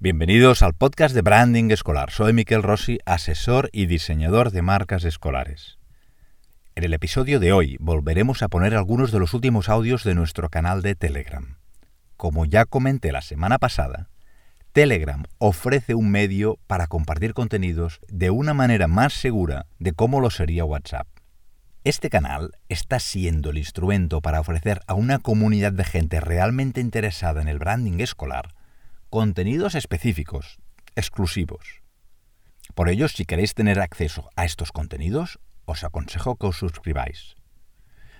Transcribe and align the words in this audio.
Bienvenidos 0.00 0.62
al 0.62 0.74
podcast 0.74 1.14
de 1.14 1.22
Branding 1.22 1.70
Escolar. 1.70 2.10
Soy 2.10 2.32
Miquel 2.32 2.64
Rossi, 2.64 2.98
asesor 3.06 3.70
y 3.72 3.86
diseñador 3.86 4.50
de 4.50 4.60
marcas 4.60 5.04
escolares. 5.04 5.78
En 6.74 6.82
el 6.82 6.92
episodio 6.92 7.38
de 7.38 7.52
hoy 7.52 7.76
volveremos 7.78 8.42
a 8.42 8.48
poner 8.48 8.74
algunos 8.74 9.12
de 9.12 9.20
los 9.20 9.32
últimos 9.34 9.68
audios 9.68 10.02
de 10.02 10.16
nuestro 10.16 10.50
canal 10.50 10.82
de 10.82 10.96
Telegram. 10.96 11.58
Como 12.16 12.44
ya 12.44 12.64
comenté 12.64 13.12
la 13.12 13.22
semana 13.22 13.58
pasada, 13.58 14.10
Telegram 14.72 15.22
ofrece 15.38 15.94
un 15.94 16.10
medio 16.10 16.58
para 16.66 16.88
compartir 16.88 17.32
contenidos 17.32 18.00
de 18.08 18.30
una 18.30 18.52
manera 18.52 18.88
más 18.88 19.14
segura 19.14 19.66
de 19.78 19.92
cómo 19.92 20.20
lo 20.20 20.30
sería 20.30 20.64
WhatsApp. 20.64 21.06
Este 21.84 22.10
canal 22.10 22.50
está 22.68 22.98
siendo 22.98 23.50
el 23.50 23.58
instrumento 23.58 24.20
para 24.20 24.40
ofrecer 24.40 24.80
a 24.88 24.94
una 24.94 25.20
comunidad 25.20 25.72
de 25.72 25.84
gente 25.84 26.20
realmente 26.20 26.80
interesada 26.80 27.40
en 27.40 27.48
el 27.48 27.60
branding 27.60 28.00
escolar 28.00 28.53
contenidos 29.14 29.76
específicos, 29.76 30.58
exclusivos. 30.96 31.82
Por 32.74 32.88
ello, 32.88 33.06
si 33.06 33.24
queréis 33.24 33.54
tener 33.54 33.78
acceso 33.78 34.28
a 34.34 34.44
estos 34.44 34.72
contenidos, 34.72 35.38
os 35.66 35.84
aconsejo 35.84 36.34
que 36.34 36.48
os 36.48 36.56
suscribáis. 36.56 37.36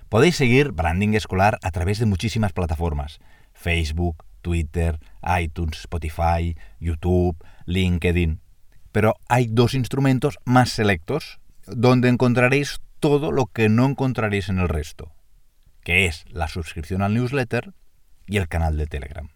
Podéis 0.09 0.37
seguir 0.37 0.71
Branding 0.71 1.15
Escolar 1.15 1.59
a 1.65 1.73
través 1.73 1.99
de 1.99 2.07
muchísimas 2.07 2.53
plataformas, 2.53 3.19
Facebook, 3.55 4.25
Twitter, 4.41 5.01
iTunes, 5.41 5.81
Spotify, 5.81 6.55
YouTube, 6.79 7.45
LinkedIn. 7.67 8.41
Pero 8.93 9.17
hay 9.29 9.49
dos 9.49 9.75
instrumentos 9.75 10.39
más 10.45 10.71
selectos 10.71 11.41
donde 11.67 12.09
encontraréis 12.09 12.79
todo 13.01 13.33
lo 13.33 13.47
que 13.47 13.69
no 13.69 13.85
encontraréis 13.85 14.49
en 14.49 14.61
el 14.61 14.69
resto, 14.69 15.13
que 15.83 16.07
es 16.07 16.25
la 16.29 16.47
suscripción 16.47 17.03
al 17.03 17.15
newsletter 17.15 17.75
y 18.29 18.37
el 18.37 18.47
canal 18.47 18.77
de 18.77 18.87
Telegram. 18.87 19.34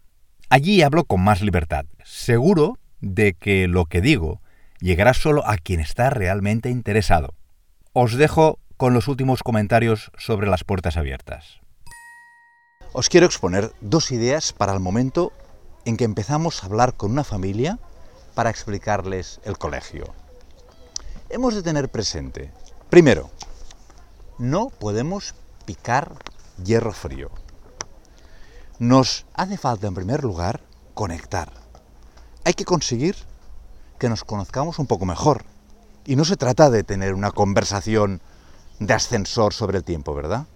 Allí 0.51 0.81
hablo 0.81 1.03
con 1.03 1.21
más 1.21 1.41
libertad, 1.43 1.85
seguro 2.03 2.79
de 3.01 3.35
que 3.35 3.67
lo 3.67 3.85
que 3.85 4.01
digo 4.01 4.41
llegará 4.79 5.13
solo 5.13 5.47
a 5.47 5.57
quien 5.57 5.79
está 5.79 6.09
realmente 6.09 6.71
interesado. 6.71 7.35
Os 7.93 8.15
dejo 8.15 8.57
con 8.75 8.95
los 8.95 9.07
últimos 9.07 9.43
comentarios 9.43 10.11
sobre 10.17 10.49
las 10.49 10.63
puertas 10.63 10.97
abiertas. 10.97 11.59
Os 12.93 13.09
quiero 13.09 13.27
exponer 13.27 13.71
dos 13.79 14.11
ideas 14.11 14.51
para 14.51 14.73
el 14.73 14.79
momento 14.79 15.31
en 15.85 15.97
que 15.97 16.05
empezamos 16.05 16.63
a 16.63 16.65
hablar 16.65 16.95
con 16.95 17.11
una 17.11 17.23
familia 17.23 17.77
para 18.33 18.49
explicarles 18.49 19.41
el 19.43 19.59
colegio. 19.59 20.15
Hemos 21.29 21.53
de 21.53 21.61
tener 21.61 21.89
presente, 21.89 22.51
primero, 22.89 23.29
no 24.39 24.69
podemos 24.69 25.35
picar 25.67 26.15
hierro 26.63 26.91
frío 26.91 27.29
nos 28.79 29.25
hace 29.33 29.57
falta 29.57 29.87
en 29.87 29.93
primer 29.93 30.23
lugar 30.23 30.61
conectar. 30.93 31.51
Hay 32.45 32.53
que 32.53 32.63
conseguir 32.63 33.15
que 33.99 34.07
nos 34.07 34.23
conozcamos 34.23 34.79
un 34.79 34.87
poco 34.87 35.05
mejor. 35.05 35.43
Y 36.05 36.15
no 36.15 36.23
se 36.23 36.37
trata 36.37 36.69
de 36.69 36.83
tener 36.83 37.13
una 37.13 37.31
conversación 37.31 38.21
de 38.79 38.93
ascensor 38.93 39.53
sobre 39.53 39.77
el 39.77 39.83
tiempo, 39.83 40.15
¿verdad? 40.15 40.47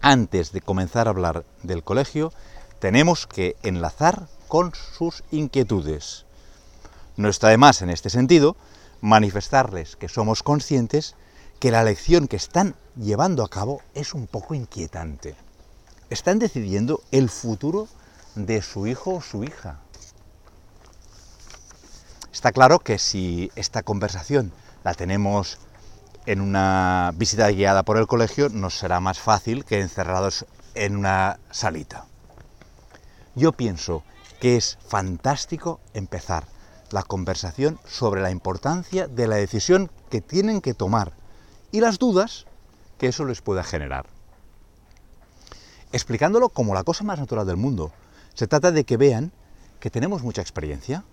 Antes 0.00 0.52
de 0.52 0.60
comenzar 0.60 1.08
a 1.08 1.10
hablar 1.10 1.44
del 1.64 1.82
colegio, 1.82 2.32
tenemos 2.78 3.26
que 3.26 3.56
enlazar 3.64 4.28
con 4.46 4.72
sus 4.74 5.24
inquietudes. 5.32 6.26
No 7.16 7.28
está 7.28 7.48
de 7.48 7.58
más 7.58 7.82
en 7.82 7.90
este 7.90 8.08
sentido 8.08 8.56
manifestarles 9.00 9.96
que 9.96 10.08
somos 10.08 10.44
conscientes 10.44 11.16
que 11.58 11.72
la 11.72 11.82
lección 11.82 12.28
que 12.28 12.36
están 12.36 12.76
llevando 12.96 13.42
a 13.42 13.50
cabo 13.50 13.82
es 13.94 14.14
un 14.14 14.28
poco 14.28 14.54
inquietante 14.54 15.34
están 16.10 16.40
decidiendo 16.40 17.02
el 17.12 17.30
futuro 17.30 17.88
de 18.34 18.62
su 18.62 18.86
hijo 18.86 19.14
o 19.14 19.22
su 19.22 19.44
hija. 19.44 19.78
Está 22.32 22.52
claro 22.52 22.80
que 22.80 22.98
si 22.98 23.50
esta 23.54 23.82
conversación 23.82 24.52
la 24.82 24.94
tenemos 24.94 25.58
en 26.26 26.40
una 26.40 27.12
visita 27.16 27.48
guiada 27.48 27.84
por 27.84 27.96
el 27.96 28.06
colegio, 28.06 28.48
nos 28.48 28.78
será 28.78 29.00
más 29.00 29.18
fácil 29.18 29.64
que 29.64 29.80
encerrados 29.80 30.46
en 30.74 30.96
una 30.96 31.38
salita. 31.50 32.06
Yo 33.34 33.52
pienso 33.52 34.02
que 34.40 34.56
es 34.56 34.78
fantástico 34.86 35.80
empezar 35.94 36.44
la 36.90 37.02
conversación 37.02 37.78
sobre 37.86 38.20
la 38.20 38.30
importancia 38.30 39.06
de 39.06 39.28
la 39.28 39.36
decisión 39.36 39.90
que 40.10 40.20
tienen 40.20 40.60
que 40.60 40.74
tomar 40.74 41.12
y 41.70 41.80
las 41.80 41.98
dudas 41.98 42.46
que 42.98 43.08
eso 43.08 43.24
les 43.24 43.42
pueda 43.42 43.62
generar 43.62 44.06
explicándolo 45.92 46.48
como 46.48 46.74
la 46.74 46.84
cosa 46.84 47.04
más 47.04 47.18
natural 47.18 47.46
del 47.46 47.56
mundo. 47.56 47.92
Se 48.34 48.46
trata 48.46 48.72
de 48.72 48.84
que 48.84 48.96
vean 48.96 49.32
que 49.80 49.90
tenemos 49.90 50.22
mucha 50.22 50.42
experiencia, 50.42 51.04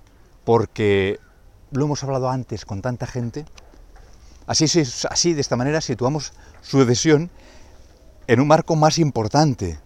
porque 0.43 1.19
lo 1.71 1.85
hemos 1.85 2.03
hablado 2.03 2.29
antes 2.29 2.65
con 2.65 2.81
tanta 2.81 3.07
gente. 3.07 3.45
Así, 4.45 4.65
así 5.09 5.33
de 5.33 5.41
esta 5.41 5.55
manera 5.55 5.81
situamos 5.81 6.33
su 6.61 6.79
decisión 6.79 7.29
en 8.27 8.39
un 8.39 8.47
marco 8.47 8.75
más 8.75 8.99
importante, 8.99 9.79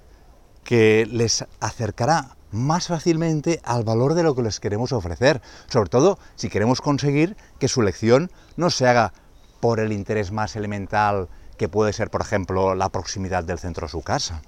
que 0.63 1.07
les 1.09 1.45
acercará 1.59 2.35
más 2.51 2.87
fácilmente 2.87 3.61
al 3.63 3.83
valor 3.83 4.13
de 4.13 4.23
lo 4.23 4.35
que 4.35 4.41
les 4.41 4.59
queremos 4.59 4.91
ofrecer, 4.91 5.41
sobre 5.67 5.89
todo 5.89 6.19
si 6.35 6.49
queremos 6.49 6.81
conseguir 6.81 7.37
que 7.59 7.67
su 7.67 7.81
lección 7.81 8.31
no 8.57 8.69
se 8.69 8.87
haga 8.87 9.13
por 9.59 9.79
el 9.79 9.93
interés 9.93 10.31
más 10.31 10.55
elemental 10.55 11.29
que 11.57 11.69
puede 11.69 11.93
ser, 11.93 12.09
por 12.09 12.21
ejemplo, 12.21 12.75
la 12.75 12.89
proximidad 12.89 13.43
del 13.43 13.59
centro 13.59 13.85
a 13.85 13.89
su 13.89 14.01
casa. 14.01 14.41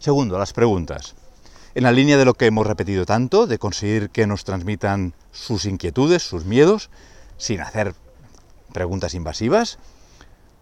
Segundo, 0.00 0.38
las 0.38 0.54
preguntas. 0.54 1.14
En 1.74 1.82
la 1.82 1.92
línea 1.92 2.16
de 2.16 2.24
lo 2.24 2.32
que 2.32 2.46
hemos 2.46 2.66
repetido 2.66 3.04
tanto, 3.04 3.46
de 3.46 3.58
conseguir 3.58 4.08
que 4.08 4.26
nos 4.26 4.44
transmitan 4.44 5.12
sus 5.30 5.66
inquietudes, 5.66 6.22
sus 6.22 6.46
miedos, 6.46 6.88
sin 7.36 7.60
hacer 7.60 7.94
preguntas 8.72 9.12
invasivas, 9.12 9.78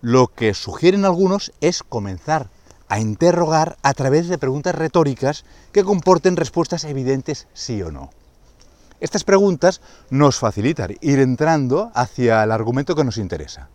lo 0.01 0.27
que 0.27 0.55
sugieren 0.55 1.05
algunos 1.05 1.53
es 1.61 1.85
comenzar 1.85 2.51
a 2.89 2.99
interrogar 2.99 3.77
a 3.83 3.95
través 3.95 4.27
de 4.29 4.39
preguntas 4.39 4.75
retóricas 4.75 5.45
que 5.71 5.85
comporten 5.85 6.37
respuestas 6.37 6.83
evidentes 6.83 7.47
sí 7.53 7.81
o 7.81 7.93
no. 7.93 8.11
Estas 8.99 9.23
preguntas 9.23 9.81
nos 10.11 10.41
facilitan 10.41 10.97
ir 11.01 11.21
entrando 11.21 11.93
hacia 11.95 12.43
el 12.43 12.51
argumento 12.51 12.97
que 12.97 13.05
nos 13.05 13.19
interesa. 13.19 13.69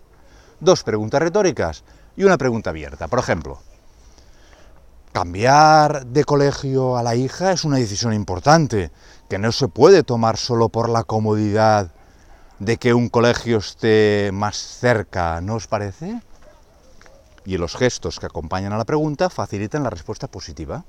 Dos 0.59 0.83
preguntas 0.83 1.21
retóricas 1.21 1.85
y 2.17 2.25
una 2.25 2.37
pregunta 2.37 2.71
abierta. 2.71 3.07
Por 3.07 3.19
ejemplo, 3.19 3.61
Cambiar 5.13 6.07
de 6.07 6.23
colegio 6.23 6.97
a 6.97 7.03
la 7.03 7.13
hija 7.13 7.51
es 7.51 7.65
una 7.65 7.77
decisión 7.77 8.13
importante, 8.13 8.89
que 9.29 9.37
no 9.37 9.51
se 9.51 9.67
puede 9.67 10.01
tomar 10.01 10.37
solo 10.37 10.69
por 10.69 10.89
la 10.89 11.03
comodidad 11.03 11.91
de 12.57 12.77
que 12.77 12.95
un 12.95 13.09
colegio 13.09 13.59
esté 13.59 14.31
más 14.33 14.57
cerca, 14.57 15.39
¿no 15.39 15.53
os 15.53 15.67
parece? 15.67 16.19
Y 17.45 17.57
los 17.57 17.75
gestos 17.75 18.19
que 18.19 18.25
acompañan 18.25 18.73
a 18.73 18.77
la 18.77 18.85
pregunta 18.85 19.29
facilitan 19.29 19.83
la 19.83 19.91
respuesta 19.91 20.27
positiva. 20.27 20.83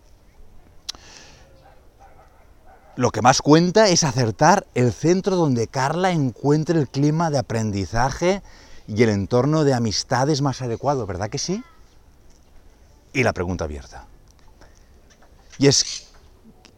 Lo 2.96 3.10
que 3.10 3.20
más 3.20 3.42
cuenta 3.42 3.88
es 3.88 4.04
acertar 4.04 4.66
el 4.74 4.94
centro 4.94 5.36
donde 5.36 5.68
Carla 5.68 6.12
encuentre 6.12 6.80
el 6.80 6.88
clima 6.88 7.28
de 7.28 7.36
aprendizaje 7.36 8.42
y 8.86 9.02
el 9.02 9.10
entorno 9.10 9.64
de 9.64 9.74
amistades 9.74 10.40
más 10.40 10.62
adecuado, 10.62 11.04
¿verdad 11.04 11.28
que 11.28 11.38
sí? 11.38 11.62
Y 13.12 13.22
la 13.22 13.34
pregunta 13.34 13.64
abierta. 13.64 14.06
Y 15.58 15.68
es 15.68 16.04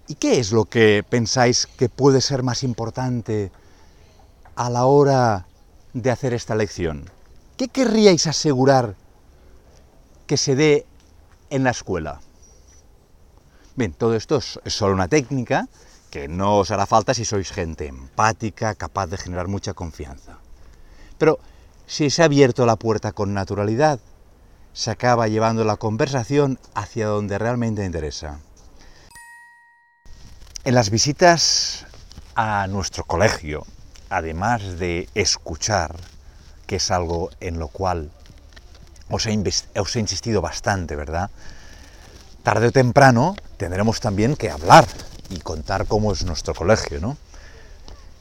¿Y 0.08 0.14
qué 0.14 0.38
es 0.38 0.52
lo 0.52 0.66
que 0.66 1.04
pensáis 1.08 1.66
que 1.66 1.88
puede 1.88 2.20
ser 2.20 2.44
más 2.44 2.62
importante 2.62 3.50
a 4.54 4.70
la 4.70 4.86
hora 4.86 5.46
de 5.94 6.10
hacer 6.12 6.32
esta 6.32 6.54
lección? 6.54 7.10
¿Qué 7.56 7.66
querríais 7.68 8.28
asegurar 8.28 8.94
que 10.28 10.36
se 10.36 10.54
dé 10.54 10.86
en 11.50 11.64
la 11.64 11.70
escuela? 11.70 12.20
Bien, 13.74 13.92
todo 13.92 14.14
esto 14.14 14.38
es 14.38 14.60
solo 14.72 14.94
una 14.94 15.08
técnica 15.08 15.68
que 16.10 16.28
no 16.28 16.58
os 16.58 16.70
hará 16.70 16.86
falta 16.86 17.12
si 17.12 17.24
sois 17.24 17.50
gente 17.50 17.88
empática, 17.88 18.76
capaz 18.76 19.08
de 19.08 19.18
generar 19.18 19.48
mucha 19.48 19.74
confianza. 19.74 20.38
Pero 21.18 21.40
si 21.86 22.10
se 22.10 22.22
ha 22.22 22.26
abierto 22.26 22.64
la 22.64 22.76
puerta 22.76 23.10
con 23.10 23.34
naturalidad, 23.34 23.98
se 24.72 24.92
acaba 24.92 25.26
llevando 25.26 25.64
la 25.64 25.76
conversación 25.76 26.60
hacia 26.74 27.08
donde 27.08 27.38
realmente 27.38 27.84
interesa. 27.84 28.38
En 30.66 30.74
las 30.74 30.90
visitas 30.90 31.86
a 32.34 32.66
nuestro 32.66 33.04
colegio, 33.04 33.64
además 34.10 34.80
de 34.80 35.08
escuchar, 35.14 35.94
que 36.66 36.74
es 36.74 36.90
algo 36.90 37.30
en 37.38 37.60
lo 37.60 37.68
cual 37.68 38.10
os 39.08 39.26
he, 39.26 39.30
insistido 39.30 40.40
bastante, 40.40 40.96
¿verdad? 40.96 41.30
Tarde 42.42 42.66
o 42.66 42.72
temprano 42.72 43.36
tendremos 43.58 44.00
también 44.00 44.34
que 44.34 44.50
hablar 44.50 44.88
y 45.30 45.38
contar 45.38 45.86
cómo 45.86 46.10
es 46.10 46.24
nuestro 46.24 46.52
colegio, 46.52 46.98
¿no? 46.98 47.16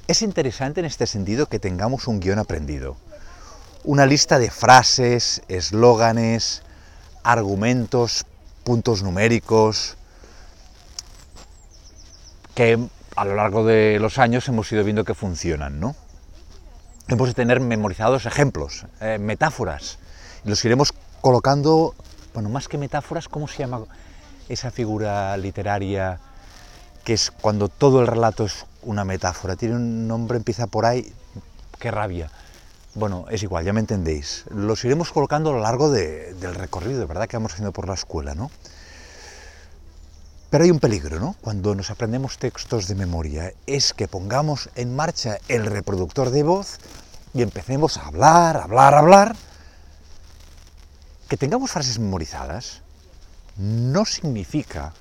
Es 0.07 0.21
interesante 0.21 0.81
en 0.81 0.86
este 0.86 1.07
sentido 1.07 1.48
que 1.48 1.57
tengamos 1.57 2.06
un 2.06 2.19
guion 2.19 2.38
aprendido, 2.38 2.95
una 3.83 4.06
lista 4.06 4.38
de 4.38 4.51
frases, 4.51 5.41
eslóganes, 5.48 6.62
argumentos, 7.24 8.27
puntos 8.63 9.01
numéricos, 9.01 9.98
que 12.56 12.80
a 13.16 13.25
lo 13.25 13.36
largo 13.36 13.66
de 13.66 14.00
los 14.00 14.18
años 14.18 14.48
hemos 14.48 14.72
ido 14.72 14.84
viendo 14.84 15.04
que 15.04 15.13
funcionan, 15.13 15.80
¿no? 15.80 15.96
Hemos 17.07 17.28
de 17.28 17.34
tener 17.36 17.60
memorizados 17.60 18.25
ejemplos, 18.25 18.86
eh, 19.02 19.19
metáforas, 19.19 20.00
y 20.44 20.50
los 20.50 20.63
iremos 20.66 20.94
colocando, 21.22 21.94
bueno, 22.34 22.50
más 22.50 22.68
que 22.68 22.78
metáforas, 22.78 23.28
¿cómo 23.28 23.48
se 23.48 23.60
llama 23.60 23.81
esa 24.50 24.72
figura 24.72 25.36
literaria 25.38 26.19
que 27.04 27.13
es 27.13 27.30
cuando 27.30 27.68
todo 27.68 28.02
el 28.02 28.07
relato 28.07 28.46
es 28.46 28.66
una 28.81 29.06
metáfora? 29.06 29.56
Tiene 29.56 29.75
un 29.75 30.08
nombre, 30.08 30.38
empieza 30.38 30.66
por 30.66 30.86
ahí, 30.86 31.13
qué 31.80 31.92
rabia. 31.92 32.31
Bueno, 32.96 33.25
es 33.30 33.44
igual, 33.44 33.66
ya 33.66 33.74
me 33.74 33.81
entendéis. 33.81 34.46
Los 34.50 34.84
iremos 34.86 35.12
colocando 35.12 35.50
a 35.50 35.54
lo 35.54 35.60
largo 35.60 35.92
del 35.92 36.56
recorrido, 36.56 37.06
¿verdad?, 37.06 37.28
que 37.28 37.36
vamos 37.36 37.51
haciendo 37.51 37.74
por 37.74 37.88
la 37.88 37.94
escuela, 37.94 38.34
¿no? 38.34 38.50
Pero 40.56 40.63
hay 40.63 40.72
un 40.72 40.80
peligro, 40.80 41.19
¿no? 41.19 41.36
Cuando 41.42 41.75
nos 41.75 41.92
aprendemos 41.92 42.38
textos 42.38 42.88
de 42.88 42.96
memoria, 42.96 43.52
es 43.68 43.94
que 43.94 44.07
pongamos 44.07 44.69
en 44.75 44.96
marcha 44.96 45.38
el 45.50 45.66
reproductor 45.66 46.30
de 46.30 46.44
voz 46.44 46.78
y 47.34 47.42
empecemos 47.42 47.98
a 47.98 48.07
hablar, 48.07 48.56
hablar, 48.56 48.94
hablar. 48.94 49.36
Que 51.28 51.36
tengamos 51.36 51.72
frases 51.72 52.00
memorizadas 52.00 52.84
no 53.57 54.06
significa 54.06 54.94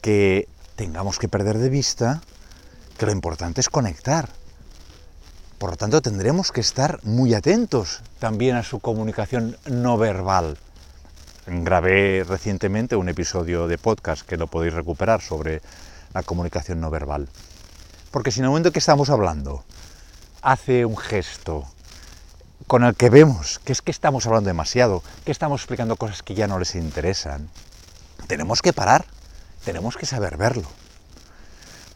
que 0.00 0.48
tengamos 0.76 1.18
que 1.18 1.28
perder 1.28 1.58
de 1.58 1.68
vista 1.68 2.22
que 2.96 3.04
lo 3.04 3.12
importante 3.12 3.60
es 3.60 3.68
conectar. 3.68 4.30
Por 5.58 5.72
lo 5.72 5.76
tanto, 5.76 6.00
tendremos 6.00 6.52
que 6.52 6.62
estar 6.62 7.00
muy 7.04 7.34
atentos 7.34 8.00
también 8.18 8.56
a 8.56 8.62
su 8.62 8.80
comunicación 8.80 9.58
no 9.66 9.98
verbal 9.98 10.56
grabé 11.46 12.24
recientemente 12.26 12.96
un 12.96 13.08
episodio 13.08 13.66
de 13.66 13.78
podcast 13.78 14.26
que 14.26 14.36
lo 14.36 14.46
podéis 14.46 14.74
recuperar 14.74 15.20
sobre 15.20 15.62
la 16.12 16.22
comunicación 16.22 16.80
no 16.80 16.90
verbal. 16.90 17.28
Porque 18.10 18.30
si 18.30 18.40
en 18.40 18.44
el 18.44 18.50
momento 18.50 18.72
que 18.72 18.78
estamos 18.78 19.10
hablando 19.10 19.64
hace 20.42 20.84
un 20.84 20.96
gesto 20.96 21.66
con 22.66 22.84
el 22.84 22.94
que 22.94 23.10
vemos 23.10 23.58
que 23.64 23.72
es 23.72 23.82
que 23.82 23.90
estamos 23.90 24.26
hablando 24.26 24.48
demasiado, 24.48 25.02
que 25.24 25.32
estamos 25.32 25.62
explicando 25.62 25.96
cosas 25.96 26.22
que 26.22 26.34
ya 26.34 26.46
no 26.46 26.58
les 26.58 26.74
interesan, 26.74 27.48
tenemos 28.26 28.62
que 28.62 28.72
parar, 28.72 29.04
tenemos 29.64 29.96
que 29.96 30.06
saber 30.06 30.36
verlo. 30.36 30.68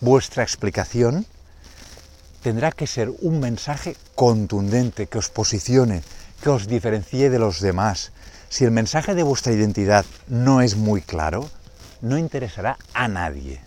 Vuestra 0.01 0.43
explicación 0.43 1.27
tendrá 2.43 2.73
que 2.73 2.87
ser 2.87 3.11
un 3.21 3.41
mensaje 3.41 3.97
contundente 4.15 5.07
que 5.07 5.19
os 5.19 5.31
posicione, 5.31 6.03
que 6.43 6.51
os 6.51 6.67
diferencie 6.67 7.31
de 7.31 7.39
los 7.39 7.61
demás, 7.61 8.13
si 8.55 8.65
el 8.65 8.71
mensaje 8.71 9.17
de 9.17 9.25
vuestra 9.25 9.53
identidad 9.53 10.07
no 10.29 10.61
es 10.61 10.77
muy 10.77 11.01
claro, 11.01 11.51
no 12.01 12.19
interesará 12.19 12.79
a 12.93 13.09
nadie. 13.09 13.61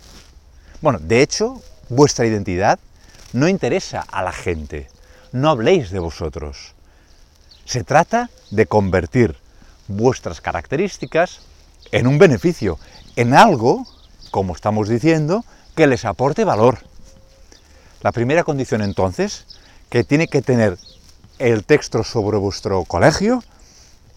Bueno, 0.81 0.97
de 0.99 1.21
hecho, 1.21 1.61
vuestra 1.89 2.25
identidad 2.25 2.79
no 3.33 3.49
interesa 3.49 4.05
a 4.09 4.23
la 4.23 4.31
gente. 4.31 4.87
No 5.33 5.49
habléis 5.49 5.91
de 5.91 5.99
vosotros. 5.99 6.73
Se 7.65 7.83
trata 7.83 8.29
de 8.49 8.65
convertir 8.65 9.35
vuestras 9.89 10.39
características 10.39 11.41
en 11.91 12.07
un 12.07 12.17
beneficio, 12.17 12.79
en 13.17 13.33
algo, 13.33 13.85
como 14.31 14.55
estamos 14.55 14.87
diciendo, 14.87 15.43
que 15.75 15.87
les 15.87 16.05
aporte 16.05 16.45
valor. 16.45 16.77
La 18.03 18.13
primera 18.13 18.45
condición 18.45 18.81
entonces 18.81 19.47
que 19.89 20.05
tiene 20.05 20.29
que 20.29 20.41
tener 20.41 20.77
el 21.39 21.65
texto 21.65 22.05
sobre 22.05 22.37
vuestro 22.37 22.85
colegio 22.85 23.43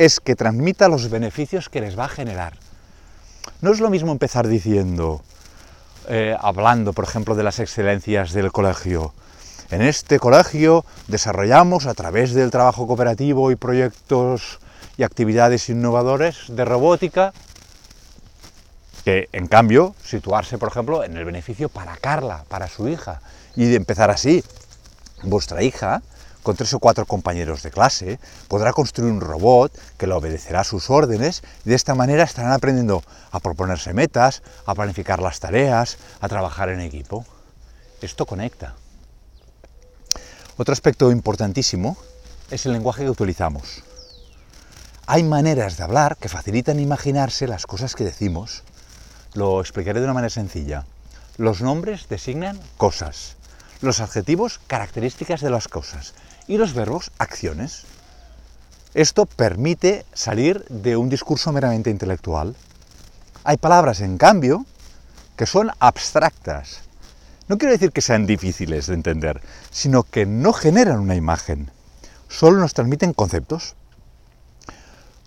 es 0.01 0.19
que 0.19 0.35
transmita 0.35 0.89
los 0.89 1.11
beneficios 1.11 1.69
que 1.69 1.83
les 1.83 1.99
va 1.99 2.07
a 2.07 2.09
generar. 2.09 2.55
No 3.61 3.71
es 3.71 3.81
lo 3.81 3.91
mismo 3.91 4.13
empezar 4.13 4.49
diciendo, 4.49 5.21
eh, 6.09 6.35
hablando, 6.41 6.95
por 6.95 7.05
ejemplo, 7.05 7.35
de 7.35 7.43
las 7.43 7.59
excelencias 7.59 8.33
del 8.33 8.51
colegio. 8.51 9.13
En 9.71 9.83
este 9.83 10.19
colegio 10.19 10.87
desarrollamos 11.09 11.85
a 11.85 11.93
través 11.93 12.33
del 12.33 12.51
trabajo 12.51 12.87
cooperativo 12.87 13.51
y 13.51 13.57
proyectos 13.57 14.59
y 14.97 15.03
actividades 15.03 15.69
innovadores 15.69 16.45
de 16.49 16.65
robótica, 16.65 17.35
que 19.05 19.29
en 19.33 19.49
cambio 19.49 19.95
situarse, 20.03 20.57
por 20.57 20.71
ejemplo, 20.71 21.05
en 21.05 21.15
el 21.19 21.27
beneficio 21.27 21.69
para 21.69 21.99
Carla, 21.99 22.47
para 22.49 22.69
su 22.69 22.89
hija, 22.89 23.21
y 23.55 23.75
empezar 23.75 24.11
así. 24.11 24.43
Vuestra 25.25 25.63
hija 25.63 26.01
con 26.43 26.57
tres 26.57 26.73
o 26.73 26.79
cuatro 26.79 27.07
compañeros 27.07 27.63
de 27.63 27.71
clase, 27.71 28.19
podrá 28.49 28.73
construir 28.73 29.13
un 29.13 29.21
robot 29.21 29.73
que 29.99 30.07
le 30.07 30.15
obedecerá 30.15 30.65
sus 30.65 30.91
órdenes 30.91 31.43
y 31.65 31.71
de 31.71 31.75
esta 31.75 31.95
manera 31.95 32.25
estarán 32.25 32.53
aprendiendo 32.53 33.03
a 33.31 33.41
proponerse 33.41 33.93
metas, 33.93 34.43
a 34.67 34.75
planificar 34.75 35.21
las 35.21 35.41
tareas, 35.41 35.99
a 36.21 36.29
trabajar 36.29 36.71
en 36.71 36.81
equipo. 36.81 37.27
Esto 38.01 38.25
conecta. 38.27 38.75
Otro 40.57 40.73
aspecto 40.73 41.11
importantísimo 41.11 41.97
es 42.51 42.67
el 42.67 42.73
lenguaje 42.73 43.05
que 43.05 43.11
utilizamos. 43.11 43.83
Hay 45.07 45.23
maneras 45.23 45.77
de 45.77 45.85
hablar 45.85 46.17
que 46.17 46.29
facilitan 46.29 46.79
imaginarse 46.79 47.47
las 47.47 47.67
cosas 47.67 47.95
que 47.95 48.05
decimos. 48.05 48.63
Lo 49.35 49.61
explicaré 49.61 50.01
de 50.01 50.05
una 50.05 50.15
manera 50.15 50.31
sencilla. 50.31 50.85
Los 51.37 51.63
nombres 51.63 52.09
designan 52.09 52.61
cosas, 52.77 53.37
los 53.81 54.01
adjetivos 54.01 54.61
características 54.67 55.41
de 55.41 55.51
las 55.51 55.69
cosas 55.69 56.15
y 56.51 56.59
los 56.59 56.75
verbos 56.75 57.13
acciones. 57.19 57.85
Esto 58.93 59.25
permite 59.25 60.05
salir 60.13 60.65
de 60.69 60.97
un 60.97 61.09
discurso 61.09 61.53
meramente 61.53 61.91
intelectual. 61.91 62.57
Hay 63.45 63.57
palabras, 63.57 64.01
en 64.01 64.19
cambio, 64.19 64.67
que 65.37 65.47
son 65.47 65.71
abstractas. 65.79 66.81
No 67.47 67.57
quiero 67.57 67.73
decir 67.73 67.93
que 67.93 68.03
sean 68.03 68.27
difíciles 68.27 68.89
de 68.89 68.95
entender, 68.95 69.41
sino 69.71 70.03
que 70.03 70.27
no 70.27 70.53
generan 70.53 70.99
una 70.99 71.15
imagen, 71.15 71.71
solo 72.29 72.59
nos 72.59 72.75
transmiten 72.75 73.13
conceptos. 73.13 73.77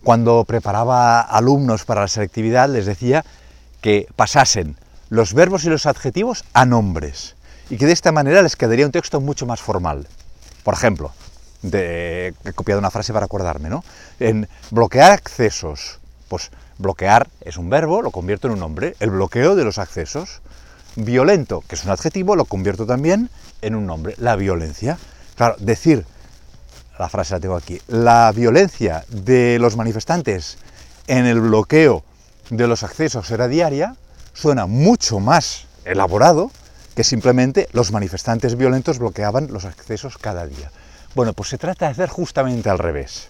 Cuando 0.03 0.43
preparaba 0.43 1.21
alumnos 1.21 1.85
para 1.85 2.01
la 2.01 2.09
selectividad 2.09 2.67
les 2.67 2.85
decía 2.85 3.23
que 3.79 4.09
pasasen 4.17 4.75
los 5.07 5.33
verbos 5.33 5.63
y 5.63 5.69
los 5.69 5.85
adjetivos 5.85 6.43
a 6.51 6.65
nombres 6.65 7.37
y 7.69 7.77
que 7.77 7.85
de 7.85 7.93
esta 7.93 8.11
manera 8.11 8.41
les 8.41 8.57
quedaría 8.57 8.85
un 8.85 8.91
texto 8.91 9.21
mucho 9.21 9.45
más 9.45 9.61
formal. 9.61 10.05
Por 10.63 10.73
ejemplo, 10.73 11.11
he 11.71 12.33
copiado 12.55 12.79
una 12.79 12.91
frase 12.91 13.13
para 13.13 13.25
acordarme, 13.25 13.69
¿no? 13.69 13.83
En 14.19 14.47
bloquear 14.71 15.11
accesos, 15.11 15.99
pues 16.27 16.51
bloquear 16.77 17.29
es 17.41 17.57
un 17.57 17.69
verbo, 17.69 18.01
lo 18.01 18.11
convierto 18.11 18.47
en 18.47 18.53
un 18.53 18.59
nombre, 18.59 18.95
el 18.99 19.11
bloqueo 19.11 19.55
de 19.55 19.63
los 19.63 19.77
accesos. 19.77 20.41
Violento, 20.95 21.63
que 21.67 21.75
es 21.75 21.85
un 21.85 21.91
adjetivo, 21.91 22.35
lo 22.35 22.45
convierto 22.45 22.85
también 22.85 23.29
en 23.61 23.75
un 23.75 23.85
nombre, 23.87 24.15
la 24.17 24.35
violencia. 24.35 24.97
Claro, 25.35 25.55
decir, 25.59 26.05
la 26.99 27.09
frase 27.09 27.33
la 27.33 27.39
tengo 27.39 27.55
aquí, 27.55 27.81
la 27.87 28.31
violencia 28.31 29.03
de 29.09 29.57
los 29.59 29.75
manifestantes 29.75 30.57
en 31.07 31.25
el 31.25 31.41
bloqueo 31.41 32.03
de 32.49 32.67
los 32.67 32.83
accesos 32.83 33.31
era 33.31 33.47
diaria, 33.47 33.95
suena 34.33 34.67
mucho 34.67 35.19
más 35.19 35.65
elaborado 35.85 36.51
que 36.95 37.03
simplemente 37.03 37.67
los 37.71 37.91
manifestantes 37.91 38.55
violentos 38.55 38.99
bloqueaban 38.99 39.51
los 39.51 39.65
accesos 39.65 40.17
cada 40.17 40.45
día. 40.45 40.71
Bueno, 41.15 41.33
pues 41.33 41.49
se 41.49 41.57
trata 41.57 41.85
de 41.85 41.91
hacer 41.91 42.09
justamente 42.09 42.69
al 42.69 42.79
revés. 42.79 43.29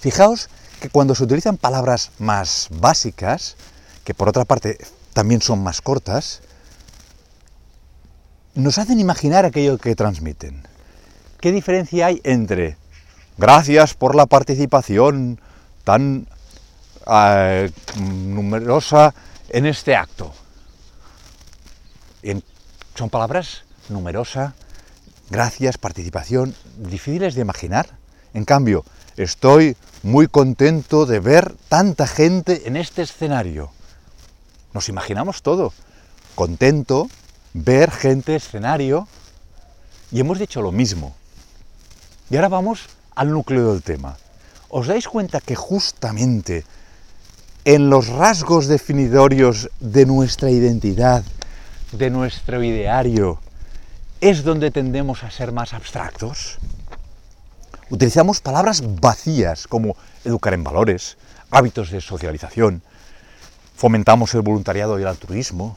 Fijaos 0.00 0.48
que 0.80 0.90
cuando 0.90 1.14
se 1.14 1.24
utilizan 1.24 1.56
palabras 1.56 2.10
más 2.18 2.68
básicas, 2.70 3.56
que 4.04 4.14
por 4.14 4.28
otra 4.28 4.44
parte 4.44 4.78
también 5.12 5.40
son 5.40 5.62
más 5.62 5.80
cortas, 5.80 6.42
nos 8.54 8.78
hacen 8.78 8.98
imaginar 8.98 9.44
aquello 9.44 9.78
que 9.78 9.94
transmiten. 9.94 10.66
¿Qué 11.40 11.52
diferencia 11.52 12.06
hay 12.06 12.20
entre 12.24 12.76
gracias 13.38 13.94
por 13.94 14.14
la 14.14 14.26
participación 14.26 15.40
tan 15.84 16.26
eh, 17.06 17.70
numerosa 18.00 19.14
en 19.48 19.66
este 19.66 19.96
acto? 19.96 20.32
Son 22.94 23.10
palabras 23.10 23.64
numerosa, 23.88 24.54
gracias, 25.30 25.78
participación, 25.78 26.54
difíciles 26.76 27.34
de 27.34 27.42
imaginar. 27.42 27.90
En 28.34 28.44
cambio, 28.44 28.84
estoy 29.16 29.76
muy 30.02 30.26
contento 30.26 31.06
de 31.06 31.20
ver 31.20 31.54
tanta 31.68 32.06
gente 32.06 32.66
en 32.66 32.76
este 32.76 33.02
escenario. 33.02 33.70
Nos 34.72 34.88
imaginamos 34.88 35.42
todo. 35.42 35.72
Contento, 36.34 37.08
ver 37.52 37.90
gente, 37.90 38.36
escenario, 38.36 39.06
y 40.10 40.20
hemos 40.20 40.38
dicho 40.38 40.62
lo 40.62 40.72
mismo. 40.72 41.14
Y 42.30 42.36
ahora 42.36 42.48
vamos 42.48 42.88
al 43.14 43.30
núcleo 43.30 43.72
del 43.72 43.82
tema. 43.82 44.16
¿Os 44.68 44.86
dais 44.86 45.08
cuenta 45.08 45.40
que 45.40 45.54
justamente 45.54 46.64
en 47.64 47.90
los 47.90 48.08
rasgos 48.08 48.66
definitorios 48.66 49.70
de 49.80 50.06
nuestra 50.06 50.50
identidad, 50.50 51.22
de 51.92 52.10
nuestro 52.10 52.62
ideario, 52.62 53.38
es 54.20 54.44
donde 54.44 54.70
tendemos 54.70 55.24
a 55.24 55.30
ser 55.30 55.52
más 55.52 55.72
abstractos? 55.72 56.58
Utilizamos 57.90 58.40
palabras 58.40 58.82
vacías 59.00 59.66
como 59.66 59.96
educar 60.24 60.54
en 60.54 60.64
valores, 60.64 61.18
hábitos 61.50 61.90
de 61.90 62.00
socialización, 62.00 62.82
fomentamos 63.76 64.34
el 64.34 64.42
voluntariado 64.42 64.98
y 64.98 65.02
el 65.02 65.08
altruismo, 65.08 65.76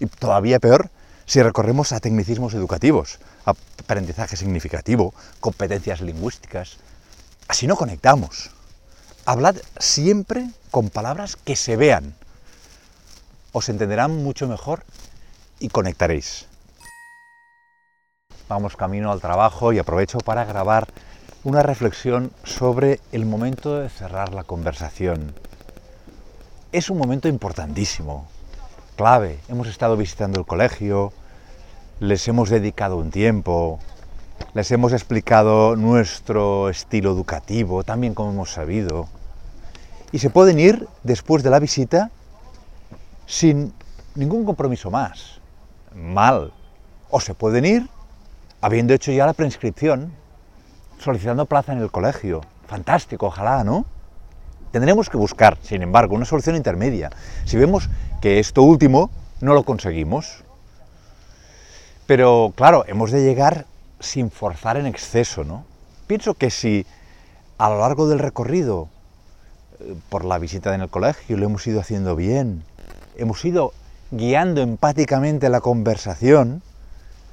y 0.00 0.06
todavía 0.06 0.58
peor 0.58 0.90
si 1.26 1.42
recorremos 1.42 1.92
a 1.92 2.00
tecnicismos 2.00 2.54
educativos, 2.54 3.18
aprendizaje 3.44 4.36
significativo, 4.36 5.14
competencias 5.40 6.00
lingüísticas. 6.00 6.76
Así 7.48 7.66
no 7.66 7.76
conectamos. 7.76 8.50
Hablad 9.24 9.56
siempre 9.78 10.48
con 10.70 10.90
palabras 10.90 11.36
que 11.36 11.56
se 11.56 11.76
vean. 11.76 12.14
Os 13.52 13.68
entenderán 13.68 14.22
mucho 14.22 14.46
mejor 14.46 14.84
y 15.58 15.68
conectaréis. 15.68 16.46
Vamos 18.48 18.76
camino 18.76 19.10
al 19.10 19.20
trabajo 19.20 19.72
y 19.72 19.78
aprovecho 19.78 20.18
para 20.18 20.44
grabar 20.44 20.88
una 21.44 21.62
reflexión 21.62 22.30
sobre 22.44 23.00
el 23.10 23.24
momento 23.24 23.78
de 23.78 23.88
cerrar 23.88 24.34
la 24.34 24.44
conversación. 24.44 25.34
Es 26.72 26.90
un 26.90 26.98
momento 26.98 27.28
importantísimo, 27.28 28.26
clave. 28.96 29.40
Hemos 29.48 29.68
estado 29.68 29.96
visitando 29.96 30.38
el 30.38 30.46
colegio, 30.46 31.14
les 32.00 32.28
hemos 32.28 32.50
dedicado 32.50 32.98
un 32.98 33.10
tiempo, 33.10 33.80
les 34.52 34.70
hemos 34.72 34.92
explicado 34.92 35.74
nuestro 35.74 36.68
estilo 36.68 37.12
educativo, 37.12 37.82
también 37.82 38.12
como 38.12 38.30
hemos 38.30 38.52
sabido. 38.52 39.08
Y 40.12 40.18
se 40.18 40.28
pueden 40.28 40.58
ir 40.58 40.86
después 41.02 41.42
de 41.42 41.50
la 41.50 41.60
visita 41.60 42.10
sin 43.28 43.74
ningún 44.16 44.44
compromiso 44.44 44.90
más. 44.90 45.40
Mal. 45.94 46.52
O 47.10 47.20
se 47.20 47.34
pueden 47.34 47.64
ir 47.64 47.88
habiendo 48.60 48.94
hecho 48.94 49.12
ya 49.12 49.26
la 49.26 49.34
preinscripción, 49.34 50.12
solicitando 50.98 51.46
plaza 51.46 51.72
en 51.72 51.78
el 51.78 51.90
colegio. 51.90 52.40
Fantástico, 52.66 53.26
ojalá, 53.26 53.62
¿no? 53.62 53.84
Tendremos 54.72 55.08
que 55.08 55.16
buscar, 55.16 55.58
sin 55.62 55.82
embargo, 55.82 56.16
una 56.16 56.24
solución 56.24 56.56
intermedia. 56.56 57.10
Si 57.44 57.56
vemos 57.56 57.88
que 58.20 58.40
esto 58.40 58.62
último 58.62 59.10
no 59.40 59.54
lo 59.54 59.62
conseguimos, 59.62 60.44
pero 62.06 62.52
claro, 62.56 62.84
hemos 62.88 63.10
de 63.10 63.22
llegar 63.22 63.66
sin 64.00 64.30
forzar 64.30 64.76
en 64.78 64.86
exceso, 64.86 65.44
¿no? 65.44 65.64
Pienso 66.06 66.34
que 66.34 66.50
si 66.50 66.86
a 67.58 67.68
lo 67.68 67.78
largo 67.80 68.08
del 68.08 68.18
recorrido, 68.18 68.88
eh, 69.80 69.94
por 70.08 70.24
la 70.24 70.38
visita 70.38 70.74
en 70.74 70.80
el 70.80 70.88
colegio, 70.88 71.36
lo 71.36 71.46
hemos 71.46 71.66
ido 71.66 71.80
haciendo 71.80 72.16
bien, 72.16 72.64
hemos 73.18 73.44
ido 73.44 73.72
guiando 74.10 74.62
empáticamente 74.62 75.50
la 75.50 75.60
conversación, 75.60 76.62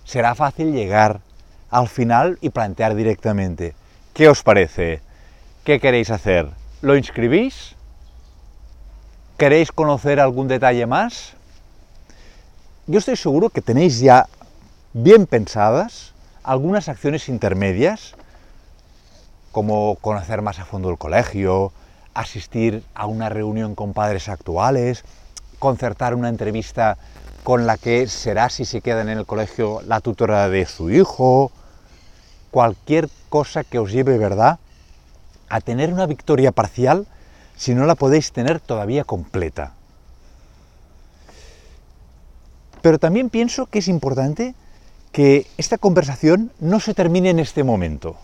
será 0.04 0.36
fácil 0.36 0.74
llegar 0.74 1.22
al 1.70 1.88
final 1.88 2.38
y 2.42 2.50
plantear 2.50 2.96
directamente, 2.96 3.74
¿qué 4.14 4.28
os 4.28 4.44
parece? 4.44 5.02
¿Qué 5.64 5.80
queréis 5.80 6.10
hacer? 6.10 6.50
¿Lo 6.82 6.98
inscribís? 6.98 7.76
¿Queréis 9.38 9.72
conocer 9.72 10.20
algún 10.20 10.48
detalle 10.48 10.86
más? 10.86 11.34
Yo 12.88 13.00
estoy 13.00 13.16
seguro 13.16 13.50
que 13.50 13.62
tenéis 13.62 14.00
ya 14.00 14.28
bien 14.94 15.26
pensadas 15.26 16.14
algunas 16.44 16.88
acciones 16.88 17.28
intermedias, 17.28 18.14
como 19.52 19.96
conocer 19.96 20.42
más 20.42 20.60
a 20.60 20.66
fondo 20.66 20.90
el 20.90 20.98
colegio, 20.98 21.72
asistir 22.14 22.84
a 22.94 23.08
una 23.08 23.30
reunión 23.30 23.74
con 23.74 23.94
padres 23.94 24.30
actuales, 24.30 25.04
concertar 25.58 26.16
una 26.16 26.30
entrevista 26.30 26.98
con 27.44 27.68
la 27.68 27.78
que 27.78 28.08
será, 28.08 28.50
si 28.50 28.66
se 28.66 28.82
quedan 28.82 29.10
en 29.10 29.18
el 29.18 29.26
colegio, 29.26 29.82
la 29.86 30.02
tutora 30.02 30.50
de 30.50 30.66
su 30.66 30.90
hijo, 30.90 31.52
cualquier 32.52 33.10
cosa 33.30 33.64
que 33.64 33.80
os 33.80 33.92
lleve, 33.92 34.18
¿verdad?, 34.18 34.60
a 35.50 35.62
tener 35.62 35.94
una 35.94 36.08
victoria 36.08 36.52
parcial 36.52 37.06
si 37.56 37.76
no 37.76 37.86
la 37.86 37.96
podéis 37.96 38.32
tener 38.32 38.60
todavía 38.60 39.04
completa. 39.04 39.74
Pero 42.82 43.00
también 43.00 43.30
pienso 43.30 43.68
que 43.68 43.80
es 43.80 43.88
importante 43.88 44.56
que 45.12 45.48
esta 45.58 45.78
conversación 45.78 46.52
no 46.60 46.80
se 46.80 46.94
termine 46.94 47.30
en 47.30 47.40
este 47.40 47.64
momento. 47.64 48.18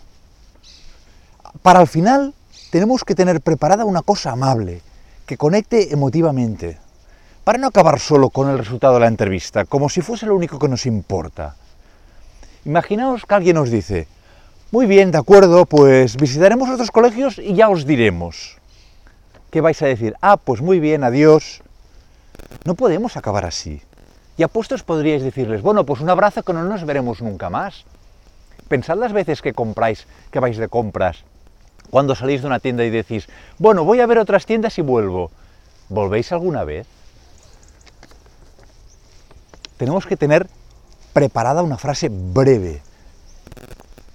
Para 1.62 1.80
el 1.80 1.86
final 1.86 2.34
tenemos 2.70 3.04
que 3.04 3.14
tener 3.14 3.40
preparada 3.40 3.84
una 3.84 4.02
cosa 4.02 4.32
amable, 4.32 4.82
que 5.26 5.36
conecte 5.36 5.92
emotivamente, 5.92 6.78
para 7.44 7.58
no 7.58 7.68
acabar 7.68 7.98
solo 7.98 8.30
con 8.30 8.48
el 8.48 8.58
resultado 8.58 8.94
de 8.94 9.00
la 9.00 9.08
entrevista, 9.08 9.64
como 9.64 9.88
si 9.88 10.00
fuese 10.00 10.26
lo 10.26 10.36
único 10.36 10.58
que 10.58 10.68
nos 10.68 10.86
importa. 10.86 11.56
Imaginaos 12.64 13.26
que 13.26 13.34
alguien 13.34 13.56
nos 13.56 13.70
dice, 13.70 14.06
muy 14.70 14.86
bien, 14.86 15.10
de 15.10 15.18
acuerdo, 15.18 15.66
pues 15.66 16.16
visitaremos 16.16 16.68
otros 16.68 16.90
colegios 16.90 17.38
y 17.38 17.54
ya 17.54 17.68
os 17.68 17.84
diremos. 17.84 18.58
¿Qué 19.50 19.60
vais 19.60 19.82
a 19.82 19.86
decir? 19.86 20.14
Ah, 20.22 20.36
pues 20.36 20.62
muy 20.62 20.78
bien, 20.78 21.04
adiós. 21.04 21.62
No 22.64 22.74
podemos 22.74 23.16
acabar 23.16 23.44
así. 23.44 23.82
Y 24.36 24.44
apuestos 24.44 24.82
podríais 24.82 25.22
decirles, 25.22 25.60
bueno, 25.60 25.84
pues 25.84 26.00
un 26.00 26.08
abrazo 26.08 26.42
que 26.42 26.52
no 26.52 26.62
nos 26.64 26.86
veremos 26.86 27.20
nunca 27.20 27.50
más. 27.50 27.84
Pensad 28.68 28.96
las 28.96 29.12
veces 29.12 29.42
que 29.42 29.52
compráis, 29.52 30.06
que 30.30 30.40
vais 30.40 30.56
de 30.56 30.68
compras, 30.68 31.24
cuando 31.90 32.14
salís 32.14 32.40
de 32.40 32.46
una 32.46 32.60
tienda 32.60 32.84
y 32.84 32.90
decís, 32.90 33.28
bueno, 33.58 33.84
voy 33.84 34.00
a 34.00 34.06
ver 34.06 34.18
otras 34.18 34.46
tiendas 34.46 34.78
y 34.78 34.82
vuelvo. 34.82 35.30
¿Volvéis 35.90 36.32
alguna 36.32 36.64
vez? 36.64 36.86
Tenemos 39.82 40.06
que 40.06 40.16
tener 40.16 40.46
preparada 41.12 41.64
una 41.64 41.76
frase 41.76 42.08
breve, 42.08 42.82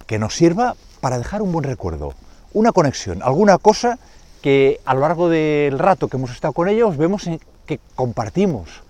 que 0.06 0.18
nos 0.18 0.34
sirva 0.34 0.76
para 1.02 1.18
dejar 1.18 1.42
un 1.42 1.52
buen 1.52 1.62
recuerdo, 1.62 2.14
una 2.54 2.72
conexión, 2.72 3.22
alguna 3.22 3.58
cosa 3.58 3.98
que 4.40 4.80
a 4.86 4.94
lo 4.94 5.00
largo 5.00 5.28
del 5.28 5.78
rato 5.78 6.08
que 6.08 6.16
hemos 6.16 6.30
estado 6.30 6.54
con 6.54 6.70
ellos 6.70 6.96
vemos 6.96 7.28
que 7.66 7.80
compartimos. 7.94 8.80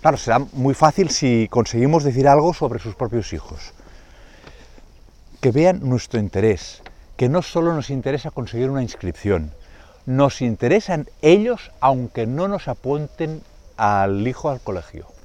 Claro, 0.00 0.16
será 0.16 0.38
muy 0.38 0.74
fácil 0.74 1.10
si 1.10 1.48
conseguimos 1.50 2.04
decir 2.04 2.28
algo 2.28 2.54
sobre 2.54 2.78
sus 2.78 2.94
propios 2.94 3.32
hijos. 3.32 3.72
Que 5.40 5.50
vean 5.50 5.80
nuestro 5.82 6.20
interés, 6.20 6.84
que 7.16 7.28
no 7.28 7.42
solo 7.42 7.74
nos 7.74 7.90
interesa 7.90 8.30
conseguir 8.30 8.70
una 8.70 8.84
inscripción, 8.84 9.50
nos 10.06 10.40
interesan 10.40 11.08
ellos 11.20 11.72
aunque 11.80 12.28
no 12.28 12.46
nos 12.46 12.68
apunten 12.68 13.42
al 13.76 14.24
hijo 14.28 14.50
al 14.50 14.60
colegio. 14.60 15.15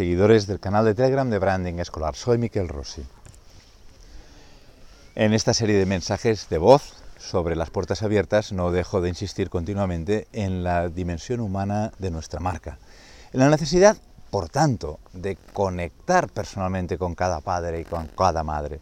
Seguidores 0.00 0.46
del 0.46 0.60
canal 0.60 0.84
de 0.84 0.94
Telegram 0.94 1.28
de 1.28 1.40
Branding 1.40 1.80
Escolar, 1.80 2.14
soy 2.14 2.38
Miquel 2.38 2.68
Rossi. 2.68 3.04
En 5.16 5.32
esta 5.32 5.52
serie 5.52 5.76
de 5.76 5.86
mensajes 5.86 6.48
de 6.48 6.58
voz 6.58 7.02
sobre 7.18 7.56
las 7.56 7.70
puertas 7.70 8.04
abiertas 8.04 8.52
no 8.52 8.70
dejo 8.70 9.00
de 9.00 9.08
insistir 9.08 9.50
continuamente 9.50 10.28
en 10.32 10.62
la 10.62 10.88
dimensión 10.88 11.40
humana 11.40 11.90
de 11.98 12.12
nuestra 12.12 12.38
marca, 12.38 12.78
en 13.32 13.40
la 13.40 13.50
necesidad, 13.50 13.96
por 14.30 14.48
tanto, 14.48 15.00
de 15.14 15.34
conectar 15.52 16.28
personalmente 16.28 16.96
con 16.96 17.16
cada 17.16 17.40
padre 17.40 17.80
y 17.80 17.84
con 17.84 18.06
cada 18.06 18.44
madre, 18.44 18.78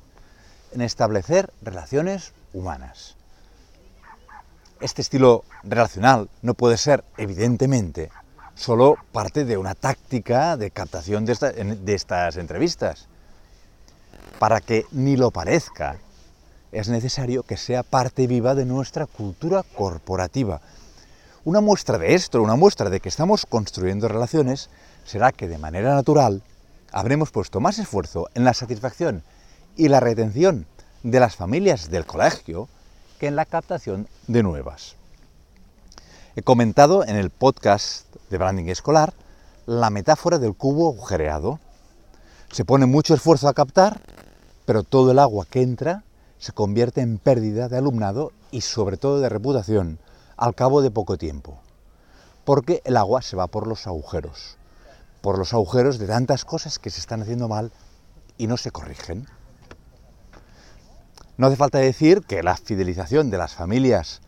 en 0.72 0.82
establecer 0.82 1.50
relaciones 1.62 2.34
humanas. 2.52 3.16
Este 4.82 5.00
estilo 5.00 5.44
relacional 5.62 6.28
no 6.42 6.52
puede 6.52 6.76
ser, 6.76 7.04
evidentemente, 7.16 8.10
solo 8.56 8.96
parte 9.12 9.44
de 9.44 9.56
una 9.56 9.74
táctica 9.74 10.56
de 10.56 10.70
captación 10.70 11.24
de, 11.24 11.34
de 11.34 11.94
estas 11.94 12.36
entrevistas. 12.36 13.06
Para 14.38 14.60
que 14.60 14.84
ni 14.90 15.16
lo 15.16 15.30
parezca, 15.30 15.98
es 16.72 16.88
necesario 16.88 17.42
que 17.42 17.56
sea 17.56 17.82
parte 17.82 18.26
viva 18.26 18.54
de 18.54 18.64
nuestra 18.64 19.06
cultura 19.06 19.62
corporativa. 19.62 20.60
Una 21.44 21.60
muestra 21.60 21.96
de 21.98 22.14
esto, 22.14 22.42
una 22.42 22.56
muestra 22.56 22.90
de 22.90 23.00
que 23.00 23.08
estamos 23.08 23.46
construyendo 23.46 24.08
relaciones, 24.08 24.68
será 25.04 25.30
que 25.32 25.48
de 25.48 25.58
manera 25.58 25.94
natural 25.94 26.42
habremos 26.90 27.30
puesto 27.30 27.60
más 27.60 27.78
esfuerzo 27.78 28.28
en 28.34 28.44
la 28.44 28.54
satisfacción 28.54 29.22
y 29.76 29.88
la 29.88 30.00
retención 30.00 30.66
de 31.02 31.20
las 31.20 31.36
familias 31.36 31.90
del 31.90 32.04
colegio 32.04 32.68
que 33.20 33.28
en 33.28 33.36
la 33.36 33.44
captación 33.44 34.08
de 34.26 34.42
nuevas. 34.42 34.96
He 36.38 36.42
comentado 36.42 37.02
en 37.02 37.16
el 37.16 37.30
podcast 37.30 38.14
de 38.28 38.36
branding 38.36 38.66
escolar 38.66 39.14
la 39.64 39.88
metáfora 39.88 40.38
del 40.38 40.54
cubo 40.54 40.90
agujereado. 40.90 41.60
Se 42.52 42.66
pone 42.66 42.84
mucho 42.84 43.14
esfuerzo 43.14 43.48
a 43.48 43.54
captar, 43.54 44.02
pero 44.66 44.82
todo 44.82 45.12
el 45.12 45.18
agua 45.18 45.46
que 45.48 45.62
entra 45.62 46.04
se 46.36 46.52
convierte 46.52 47.00
en 47.00 47.16
pérdida 47.16 47.70
de 47.70 47.78
alumnado 47.78 48.32
y 48.50 48.60
sobre 48.60 48.98
todo 48.98 49.18
de 49.20 49.30
reputación 49.30 49.98
al 50.36 50.54
cabo 50.54 50.82
de 50.82 50.90
poco 50.90 51.16
tiempo, 51.16 51.58
porque 52.44 52.82
el 52.84 52.98
agua 52.98 53.22
se 53.22 53.34
va 53.34 53.46
por 53.46 53.66
los 53.66 53.86
agujeros, 53.86 54.58
por 55.22 55.38
los 55.38 55.54
agujeros 55.54 55.98
de 55.98 56.06
tantas 56.06 56.44
cosas 56.44 56.78
que 56.78 56.90
se 56.90 57.00
están 57.00 57.22
haciendo 57.22 57.48
mal 57.48 57.72
y 58.36 58.46
no 58.46 58.58
se 58.58 58.70
corrigen. 58.70 59.26
No 61.38 61.46
hace 61.46 61.56
falta 61.56 61.78
decir 61.78 62.20
que 62.26 62.42
la 62.42 62.58
fidelización 62.58 63.30
de 63.30 63.38
las 63.38 63.54
familias 63.54 64.20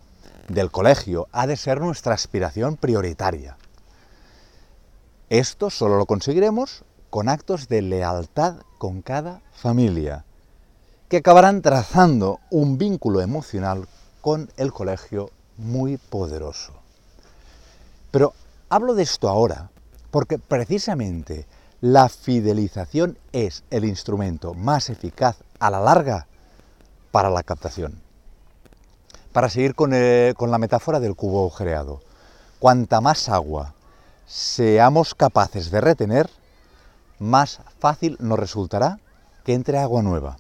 del 0.49 0.71
colegio 0.71 1.29
ha 1.33 1.47
de 1.47 1.57
ser 1.57 1.81
nuestra 1.81 2.15
aspiración 2.15 2.77
prioritaria. 2.77 3.57
Esto 5.29 5.71
solo 5.71 5.99
lo 5.99 6.07
conseguiremos 6.07 6.85
con 7.11 7.29
actos 7.29 7.69
de 7.69 7.83
lealtad 7.83 8.57
con 8.79 9.03
cada 9.03 9.43
familia, 9.53 10.25
que 11.09 11.19
acabarán 11.19 11.63
trazando 11.63 12.41
un 12.51 12.79
vínculo 12.79 13.21
emocional 13.21 13.89
con 14.21 14.51
el 14.57 14.73
colegio 14.73 15.31
muy 15.57 15.97
poderoso. 15.97 16.73
Pero 18.11 18.33
hablo 18.69 18.95
de 18.95 19.03
esto 19.03 19.29
ahora 19.29 19.71
porque 20.11 20.39
precisamente 20.39 21.47
la 21.81 22.09
fidelización 22.09 23.19
es 23.33 23.65
el 23.71 23.85
instrumento 23.85 24.55
más 24.55 24.91
eficaz 24.91 25.37
a 25.61 25.71
la 25.71 25.81
larga 25.81 26.27
para 27.11 27.31
la 27.31 27.43
captación. 27.43 28.08
Para 29.39 29.51
seguir 29.51 29.77
con, 29.77 29.93
la 29.93 30.59
metáfora 30.59 30.99
del 30.99 31.15
cubo 31.15 31.43
agujereado, 31.43 32.01
cuanta 32.59 33.01
más 33.01 33.29
agua 33.29 33.73
seamos 34.27 35.15
capaces 35.15 35.71
de 35.71 35.81
retener, 35.81 36.29
más 37.21 37.61
fácil 37.79 38.17
nos 38.19 38.37
resultará 38.37 38.99
que 39.45 39.55
entre 39.55 39.79
agua 39.79 40.03
nueva. 40.03 40.39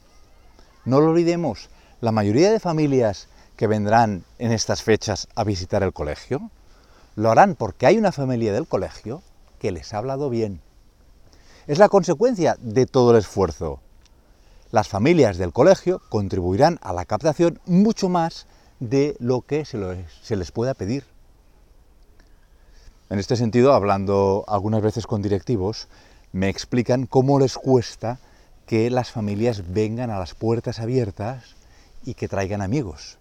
No 0.84 0.98
lo 0.98 1.10
olvidemos, 1.10 1.70
la 2.00 2.10
mayoría 2.10 2.50
de 2.50 2.58
familias 2.58 3.28
que 3.56 3.68
vendrán 3.68 4.24
en 4.40 4.50
estas 4.50 4.82
fechas 4.82 5.28
a 5.36 5.44
visitar 5.44 5.84
el 5.84 5.92
colegio, 5.92 6.50
lo 7.14 7.30
harán 7.30 7.54
porque 7.54 7.86
hay 7.86 7.98
una 7.98 8.10
familia 8.10 8.52
del 8.52 8.66
colegio 8.66 9.22
que 9.60 9.70
les 9.70 9.94
ha 9.94 9.98
hablado 9.98 10.28
bien. 10.28 10.60
Es 11.68 11.78
la 11.78 11.88
consecuencia 11.88 12.56
de 12.58 12.86
todo 12.86 13.12
el 13.12 13.18
esfuerzo. 13.18 13.78
Las 14.72 14.88
familias 14.88 15.38
del 15.38 15.52
colegio 15.52 16.02
contribuirán 16.08 16.80
a 16.82 16.92
la 16.92 17.04
captación 17.04 17.60
mucho 17.64 18.08
más 18.08 18.48
de 18.80 19.16
lo 19.18 19.42
que 19.42 19.64
se, 19.64 20.37
les 20.37 20.52
pueda 20.52 20.75
pedir. 20.75 21.04
En 23.11 23.18
este 23.18 23.37
sentido, 23.37 23.73
hablando 23.73 24.44
algunas 24.49 24.82
veces 24.82 25.06
con 25.06 25.23
directivos, 25.23 25.88
me 26.32 26.49
explican 26.49 27.06
cómo 27.06 27.38
les 27.38 27.56
cuesta 27.56 28.18
que 28.66 28.90
las 28.90 29.11
familias 29.11 29.73
vengan 29.73 30.11
a 30.11 30.18
las 30.18 30.35
puertas 30.35 30.78
abiertas 30.78 31.56
y 32.04 32.14
que 32.14 32.28
traigan 32.28 32.61
amigos. 32.61 33.18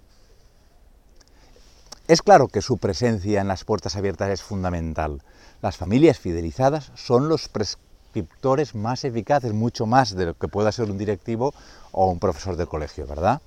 Es 2.08 2.22
claro 2.22 2.48
que 2.48 2.62
su 2.62 2.78
presencia 2.78 3.42
en 3.42 3.48
las 3.48 3.64
puertas 3.64 3.96
abiertas 3.96 4.30
es 4.30 4.42
fundamental. 4.42 5.22
Las 5.62 5.78
familias 5.78 6.20
fidelizadas 6.20 6.92
son 6.96 7.30
los 7.30 7.48
prescriptores 7.48 8.76
más 8.76 9.04
eficaces, 9.04 9.54
mucho 9.54 9.86
más 9.86 10.16
de 10.16 10.28
lo 10.28 10.34
que 10.34 10.48
pueda 10.48 10.72
ser 10.72 10.92
un 10.92 10.98
directivo 10.98 11.54
o 11.92 12.08
un 12.10 12.20
profesor 12.20 12.56
de 12.58 12.66
colegio, 12.66 13.08
¿verdad? 13.08 13.42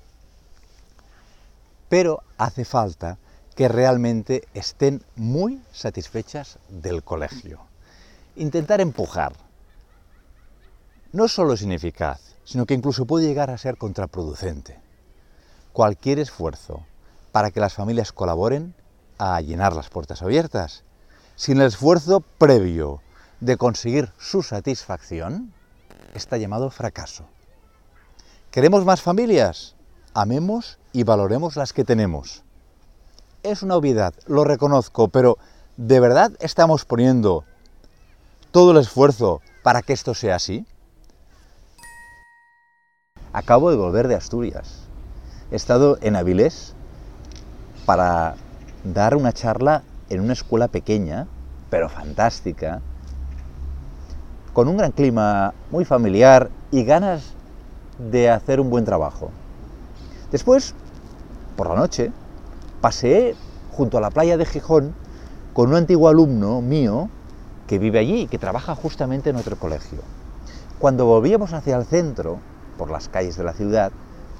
Pero 1.91 2.23
hace 2.37 2.63
falta 2.63 3.17
que 3.53 3.67
realmente 3.67 4.47
estén 4.53 5.03
muy 5.17 5.61
satisfechas 5.73 6.57
del 6.69 7.03
colegio. 7.03 7.59
Intentar 8.37 8.79
empujar 8.79 9.33
no 11.11 11.27
solo 11.27 11.51
es 11.51 11.61
ineficaz, 11.63 12.21
sino 12.45 12.65
que 12.65 12.75
incluso 12.75 13.05
puede 13.05 13.27
llegar 13.27 13.49
a 13.49 13.57
ser 13.57 13.75
contraproducente. 13.75 14.79
Cualquier 15.73 16.19
esfuerzo 16.19 16.85
para 17.33 17.51
que 17.51 17.59
las 17.59 17.73
familias 17.73 18.13
colaboren 18.13 18.73
a 19.17 19.41
llenar 19.41 19.75
las 19.75 19.89
puertas 19.89 20.21
abiertas. 20.21 20.85
Sin 21.35 21.59
el 21.59 21.67
esfuerzo 21.67 22.21
previo 22.37 23.01
de 23.41 23.57
conseguir 23.57 24.13
su 24.17 24.43
satisfacción, 24.43 25.53
está 26.13 26.37
llamado 26.37 26.69
fracaso. 26.69 27.25
¿Queremos 28.49 28.85
más 28.85 29.01
familias? 29.01 29.75
Amemos 30.13 30.77
y 30.91 31.03
valoremos 31.03 31.55
las 31.55 31.71
que 31.71 31.85
tenemos. 31.85 32.43
Es 33.43 33.63
una 33.63 33.77
obviedad, 33.77 34.13
lo 34.27 34.43
reconozco, 34.43 35.07
pero 35.07 35.37
¿de 35.77 36.01
verdad 36.01 36.33
estamos 36.41 36.83
poniendo 36.83 37.45
todo 38.51 38.71
el 38.71 38.77
esfuerzo 38.77 39.41
para 39.63 39.81
que 39.81 39.93
esto 39.93 40.13
sea 40.13 40.35
así? 40.35 40.65
Acabo 43.31 43.71
de 43.71 43.77
volver 43.77 44.09
de 44.09 44.15
Asturias. 44.15 44.81
He 45.49 45.55
estado 45.55 45.97
en 46.01 46.17
Avilés 46.17 46.73
para 47.85 48.35
dar 48.83 49.15
una 49.15 49.31
charla 49.31 49.83
en 50.09 50.19
una 50.19 50.33
escuela 50.33 50.67
pequeña, 50.67 51.27
pero 51.69 51.87
fantástica, 51.87 52.81
con 54.51 54.67
un 54.67 54.75
gran 54.75 54.91
clima 54.91 55.53
muy 55.69 55.85
familiar 55.85 56.49
y 56.69 56.83
ganas 56.83 57.31
de 57.97 58.29
hacer 58.29 58.59
un 58.59 58.69
buen 58.69 58.83
trabajo. 58.83 59.31
Después, 60.31 60.73
por 61.57 61.69
la 61.69 61.75
noche, 61.75 62.11
paseé 62.79 63.35
junto 63.71 63.97
a 63.97 64.01
la 64.01 64.09
playa 64.09 64.37
de 64.37 64.45
Gijón 64.45 64.93
con 65.53 65.69
un 65.69 65.75
antiguo 65.75 66.07
alumno 66.07 66.61
mío 66.61 67.09
que 67.67 67.79
vive 67.79 67.99
allí 67.99 68.21
y 68.21 68.27
que 68.27 68.37
trabaja 68.37 68.75
justamente 68.75 69.29
en 69.29 69.35
otro 69.35 69.57
colegio. 69.57 69.99
Cuando 70.79 71.05
volvíamos 71.05 71.53
hacia 71.53 71.77
el 71.77 71.85
centro, 71.85 72.39
por 72.77 72.89
las 72.89 73.09
calles 73.09 73.37
de 73.37 73.43
la 73.43 73.53
ciudad, 73.53 73.91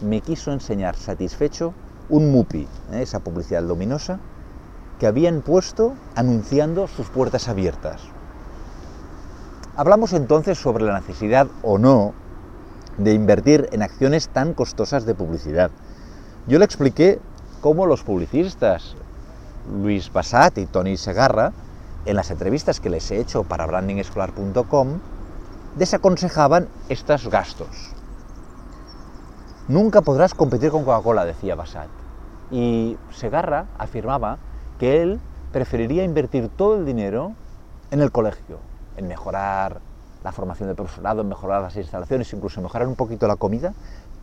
me 0.01 0.21
quiso 0.21 0.51
enseñar 0.51 0.95
satisfecho 0.95 1.73
un 2.09 2.31
MUPI, 2.31 2.67
¿eh? 2.93 3.01
esa 3.01 3.19
publicidad 3.19 3.61
luminosa, 3.61 4.19
que 4.99 5.07
habían 5.07 5.41
puesto 5.41 5.93
anunciando 6.15 6.87
sus 6.87 7.07
puertas 7.09 7.47
abiertas. 7.47 8.01
Hablamos 9.75 10.13
entonces 10.13 10.57
sobre 10.57 10.83
la 10.83 10.99
necesidad 10.99 11.47
o 11.63 11.77
no 11.77 12.13
de 13.03 13.13
invertir 13.13 13.69
en 13.71 13.81
acciones 13.81 14.29
tan 14.29 14.53
costosas 14.53 15.05
de 15.05 15.15
publicidad. 15.15 15.71
Yo 16.47 16.59
le 16.59 16.65
expliqué 16.65 17.19
cómo 17.61 17.85
los 17.85 18.03
publicistas 18.03 18.95
Luis 19.71 20.11
Basat 20.11 20.57
y 20.57 20.65
Tony 20.65 20.97
Segarra, 20.97 21.53
en 22.05 22.15
las 22.15 22.31
entrevistas 22.31 22.79
que 22.79 22.89
les 22.89 23.09
he 23.11 23.19
hecho 23.19 23.43
para 23.43 23.65
brandingescolar.com, 23.67 24.99
desaconsejaban 25.77 26.67
estos 26.89 27.27
gastos. 27.29 27.93
Nunca 29.67 30.01
podrás 30.01 30.33
competir 30.33 30.71
con 30.71 30.83
Coca-Cola, 30.83 31.25
decía 31.25 31.55
Basat. 31.55 31.87
Y 32.49 32.97
Segarra 33.11 33.67
afirmaba 33.77 34.37
que 34.79 35.01
él 35.01 35.19
preferiría 35.51 36.03
invertir 36.03 36.49
todo 36.49 36.75
el 36.75 36.85
dinero 36.85 37.33
en 37.91 38.01
el 38.01 38.11
colegio, 38.11 38.57
en 38.97 39.07
mejorar 39.07 39.79
la 40.23 40.31
formación 40.31 40.67
del 40.67 40.75
profesorado, 40.75 41.23
mejorar 41.23 41.61
las 41.61 41.75
instalaciones, 41.75 42.31
incluso 42.33 42.61
mejorar 42.61 42.87
un 42.87 42.95
poquito 42.95 43.27
la 43.27 43.35
comida, 43.35 43.73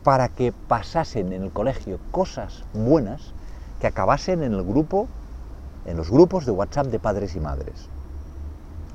para 0.04 0.28
que 0.28 0.52
pasasen 0.52 1.32
en 1.32 1.42
el 1.42 1.50
colegio 1.50 1.98
cosas 2.10 2.64
buenas 2.72 3.32
que 3.80 3.86
acabasen 3.86 4.42
en 4.42 4.52
el 4.52 4.62
grupo, 4.62 5.08
en 5.86 5.96
los 5.96 6.10
grupos 6.10 6.46
de 6.46 6.52
WhatsApp 6.52 6.86
de 6.86 6.98
padres 6.98 7.34
y 7.34 7.40
madres. 7.40 7.88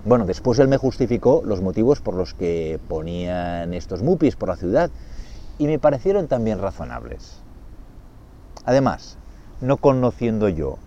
Bueno, 0.05 0.25
después 0.25 0.59
él 0.59 0.67
me 0.67 0.77
justificó 0.77 1.41
los 1.45 1.61
motivos 1.61 2.01
por 2.01 2.13
los 2.13 2.33
que 2.33 2.79
ponían 2.89 3.73
estos 3.73 4.01
MUPIs 4.01 4.35
por 4.35 4.49
la 4.49 4.57
ciudad 4.57 4.89
y 5.57 5.67
me 5.67 5.79
parecieron 5.79 6.27
también 6.27 6.59
razonables. 6.59 7.39
Además, 8.65 9.17
no 9.61 9.77
conociendo 9.77 10.49
yo 10.49 10.77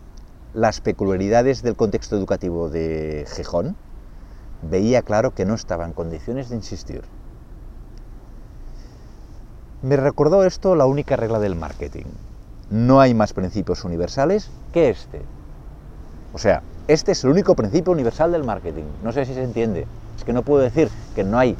las 0.53 0.81
peculiaridades 0.81 1.63
del 1.63 1.77
contexto 1.77 2.17
educativo 2.17 2.69
de 2.69 3.27
Gijón, 3.35 3.77
veía 4.63 5.03
claro 5.03 5.33
que 5.33 5.45
no 5.45 5.55
estaba 5.55 5.85
en 5.85 5.93
condiciones 5.93 6.49
de 6.49 6.57
insistir. 6.57 7.03
Me 9.83 9.97
recordó 9.97 10.45
esto 10.45 10.75
la 10.75 10.87
única 10.87 11.17
regla 11.17 11.39
del 11.39 11.55
marketing. 11.55 12.07
No 12.71 13.01
hay 13.01 13.15
más 13.15 13.33
principios 13.33 13.85
universales 13.85 14.51
que 14.73 14.91
este. 14.91 15.21
O 16.33 16.39
sea, 16.39 16.63
este 16.89 17.13
es 17.13 17.25
el 17.25 17.31
único 17.31 17.55
principio 17.55 17.93
universal 17.93 18.33
del 18.33 18.45
marketing. 18.45 18.85
No 19.03 19.13
sé 19.13 19.25
si 19.25 19.35
se 19.35 19.43
entiende. 19.43 19.87
Es 20.17 20.25
que 20.25 20.33
no 20.33 20.43
puedo 20.43 20.63
decir 20.63 20.89
que 21.15 21.25
no 21.25 21.39
hay 21.39 21.57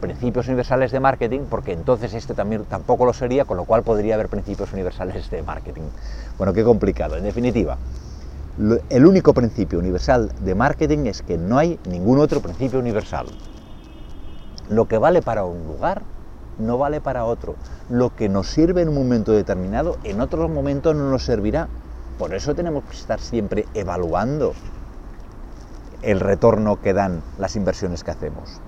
principios 0.00 0.46
universales 0.48 0.90
de 0.90 1.00
marketing, 1.00 1.40
porque 1.48 1.72
entonces 1.72 2.14
este 2.14 2.34
también 2.34 2.64
tampoco 2.64 3.04
lo 3.04 3.12
sería, 3.12 3.44
con 3.44 3.56
lo 3.56 3.64
cual 3.64 3.82
podría 3.82 4.14
haber 4.14 4.28
principios 4.28 4.72
universales 4.72 5.30
de 5.30 5.42
marketing. 5.42 5.82
Bueno, 6.38 6.52
qué 6.52 6.64
complicado. 6.64 7.16
En 7.16 7.24
definitiva, 7.24 7.76
el 8.88 9.06
único 9.06 9.32
principio 9.32 9.78
universal 9.78 10.32
de 10.40 10.54
marketing 10.54 11.06
es 11.06 11.22
que 11.22 11.38
no 11.38 11.58
hay 11.58 11.78
ningún 11.88 12.18
otro 12.18 12.40
principio 12.40 12.78
universal. 12.78 13.26
Lo 14.68 14.86
que 14.86 14.98
vale 14.98 15.22
para 15.22 15.44
un 15.44 15.66
lugar 15.66 16.02
no 16.58 16.78
vale 16.78 17.00
para 17.00 17.24
otro. 17.24 17.56
Lo 17.88 18.14
que 18.14 18.28
nos 18.28 18.48
sirve 18.48 18.82
en 18.82 18.88
un 18.88 18.94
momento 18.94 19.32
determinado, 19.32 19.98
en 20.04 20.20
otro 20.20 20.48
momento 20.48 20.94
no 20.94 21.10
nos 21.10 21.24
servirá. 21.24 21.68
Por 22.18 22.34
eso 22.34 22.54
tenemos 22.54 22.84
que 22.84 22.96
estar 22.96 23.20
siempre 23.20 23.66
evaluando 23.74 24.52
el 26.02 26.20
retorno 26.20 26.80
que 26.80 26.92
dan 26.92 27.22
las 27.38 27.56
inversiones 27.56 28.04
que 28.04 28.10
hacemos. 28.10 28.60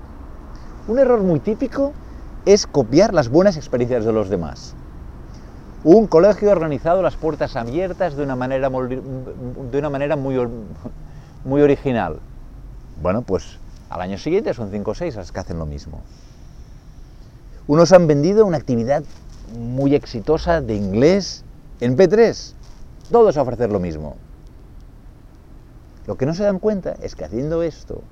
Un 0.87 0.99
error 0.99 1.21
muy 1.21 1.39
típico 1.39 1.93
es 2.45 2.67
copiar 2.67 3.13
las 3.13 3.29
buenas 3.29 3.57
experiencias 3.57 4.05
de 4.05 4.11
los 4.11 4.29
demás. 4.29 4.75
Un 5.83 6.07
colegio 6.07 6.49
organizado 6.49 7.01
las 7.01 7.17
puertas 7.17 7.57
abiertas 7.57 8.15
de 8.15 8.23
una 8.23 8.37
manera, 8.37 8.69
de 8.69 9.77
una 9.77 9.89
manera 9.89 10.15
muy, 10.15 10.37
muy 11.43 11.61
original. 11.61 12.19
Bueno, 13.01 13.21
pues 13.21 13.59
al 13.89 13.99
año 13.99 14.17
siguiente 14.17 14.53
son 14.53 14.71
cinco 14.71 14.91
o 14.91 14.95
seis 14.95 15.15
las 15.17 15.33
que 15.33 15.41
hacen 15.41 15.59
lo 15.59 15.65
mismo. 15.65 16.01
Unos 17.67 17.91
han 17.91 18.07
vendido 18.07 18.45
una 18.45 18.57
actividad 18.57 19.03
muy 19.57 19.93
exitosa 19.93 20.61
de 20.61 20.75
inglés 20.75 21.43
en 21.81 21.97
P3. 21.97 22.53
Todos 23.11 23.35
a 23.35 23.41
ofrecer 23.41 23.69
lo 23.69 23.79
mismo. 23.81 24.15
Lo 26.07 26.15
que 26.15 26.25
no 26.25 26.33
se 26.33 26.43
dan 26.43 26.59
cuenta 26.59 26.95
es 27.01 27.15
que 27.15 27.25
haciendo 27.25 27.61
esto 27.61 28.03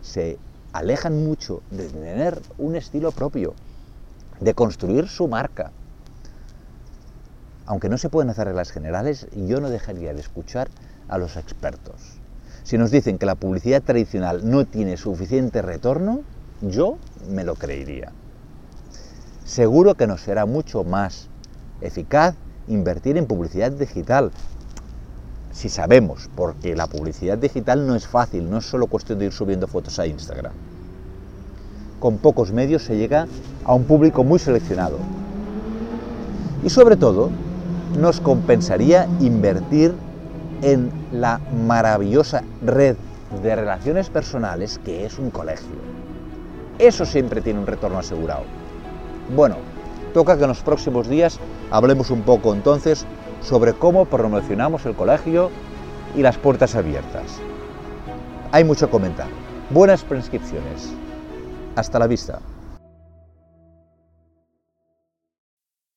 se 0.00 0.38
alejan 0.72 1.24
mucho 1.24 1.62
de 1.70 1.88
tener 1.88 2.40
un 2.56 2.74
estilo 2.74 3.12
propio, 3.12 3.54
de 4.40 4.54
construir 4.54 5.08
su 5.08 5.28
marca, 5.28 5.72
aunque 7.66 7.88
no 7.88 7.98
se 7.98 8.08
pueden 8.08 8.30
hacer 8.30 8.46
reglas 8.46 8.70
generales, 8.70 9.26
yo 9.34 9.60
no 9.60 9.70
dejaría 9.70 10.14
de 10.14 10.20
escuchar 10.20 10.68
a 11.08 11.18
los 11.18 11.36
expertos. 11.36 12.20
Si 12.62 12.78
nos 12.78 12.90
dicen 12.90 13.18
que 13.18 13.26
la 13.26 13.34
publicidad 13.34 13.82
tradicional 13.82 14.48
no 14.48 14.64
tiene 14.64 14.96
suficiente 14.96 15.62
retorno, 15.62 16.22
yo 16.62 16.98
me 17.28 17.44
lo 17.44 17.54
creería. 17.54 18.12
Seguro 19.44 19.94
que 19.94 20.06
nos 20.06 20.22
será 20.22 20.46
mucho 20.46 20.82
más 20.82 21.28
eficaz 21.80 22.34
invertir 22.68 23.16
en 23.16 23.26
publicidad 23.26 23.70
digital, 23.70 24.32
si 25.52 25.68
sabemos, 25.68 26.28
porque 26.34 26.74
la 26.74 26.86
publicidad 26.86 27.38
digital 27.38 27.86
no 27.86 27.94
es 27.94 28.06
fácil, 28.06 28.50
no 28.50 28.58
es 28.58 28.66
solo 28.66 28.88
cuestión 28.88 29.18
de 29.18 29.26
ir 29.26 29.32
subiendo 29.32 29.66
fotos 29.66 29.98
a 29.98 30.06
Instagram. 30.06 30.52
Con 32.00 32.18
pocos 32.18 32.52
medios 32.52 32.82
se 32.82 32.96
llega 32.96 33.26
a 33.64 33.74
un 33.74 33.84
público 33.84 34.22
muy 34.22 34.38
seleccionado. 34.38 34.98
Y 36.64 36.68
sobre 36.68 36.96
todo, 36.96 37.30
nos 37.96 38.20
compensaría 38.20 39.06
invertir 39.20 39.94
en 40.62 40.90
la 41.12 41.40
maravillosa 41.66 42.42
red 42.62 42.96
de 43.42 43.56
relaciones 43.56 44.10
personales 44.10 44.80
que 44.84 45.04
es 45.06 45.18
un 45.18 45.30
colegio. 45.30 45.76
Eso 46.78 47.06
siempre 47.06 47.40
tiene 47.40 47.60
un 47.60 47.66
retorno 47.66 47.98
asegurado. 47.98 48.44
Bueno, 49.34 49.56
toca 50.14 50.36
que 50.36 50.42
en 50.42 50.48
los 50.48 50.62
próximos 50.62 51.08
días 51.08 51.38
hablemos 51.70 52.10
un 52.10 52.22
poco 52.22 52.54
entonces 52.54 53.06
sobre 53.42 53.72
cómo 53.72 54.04
promocionamos 54.04 54.86
el 54.86 54.94
colegio 54.94 55.50
y 56.14 56.22
las 56.22 56.36
puertas 56.36 56.74
abiertas. 56.74 57.38
Hay 58.52 58.64
mucho 58.64 58.90
comentar. 58.90 59.28
Buenas 59.70 60.04
prescripciones. 60.04 60.92
Hasta 61.74 61.98
la 61.98 62.06
vista. 62.06 62.40